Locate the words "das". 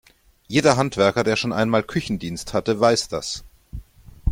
3.09-3.43